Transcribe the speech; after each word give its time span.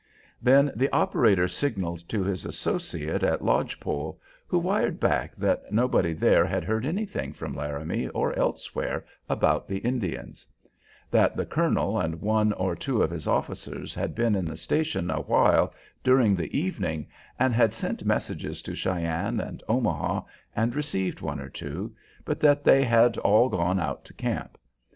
Then 0.41 0.71
the 0.75 0.89
operator 0.89 1.47
signalled 1.47 2.09
to 2.09 2.23
his 2.23 2.43
associate 2.43 3.21
at 3.21 3.43
Lodge 3.45 3.79
Pole, 3.79 4.19
who 4.47 4.57
wired 4.57 4.99
back 4.99 5.35
that 5.35 5.71
nobody 5.71 6.11
there 6.11 6.43
had 6.43 6.63
heard 6.63 6.87
anything 6.87 7.33
from 7.33 7.53
Laramie 7.55 8.07
or 8.07 8.33
elsewhere 8.33 9.05
about 9.29 9.67
the 9.67 9.77
Indians; 9.77 10.47
that 11.11 11.37
the 11.37 11.45
colonel 11.45 11.99
and 11.99 12.19
one 12.19 12.51
or 12.53 12.75
two 12.75 13.03
of 13.03 13.11
his 13.11 13.27
officers 13.27 13.93
had 13.93 14.15
been 14.15 14.33
in 14.33 14.45
the 14.45 14.57
station 14.57 15.11
a 15.11 15.21
while 15.21 15.71
during 16.03 16.33
the 16.35 16.57
evening 16.57 17.05
and 17.37 17.53
had 17.53 17.71
sent 17.71 18.03
messages 18.03 18.63
to 18.63 18.73
Cheyenne 18.73 19.39
and 19.39 19.61
Omaha 19.69 20.21
and 20.55 20.73
received 20.75 21.21
one 21.21 21.39
or 21.39 21.49
two, 21.49 21.95
but 22.25 22.39
that 22.39 22.63
they 22.63 22.83
had 22.83 23.19
all 23.19 23.49
gone 23.49 23.79
out 23.79 24.03
to 24.05 24.15
camp. 24.15 24.57